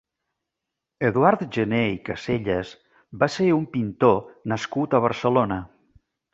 Eduard 1.09 1.43
Jener 1.57 1.83
i 1.97 1.99
Casellas 2.09 2.73
va 3.21 3.29
ser 3.37 3.53
un 3.61 3.71
pintor 3.79 4.21
nascut 4.55 4.99
a 5.03 5.07
Barcelona. 5.09 5.63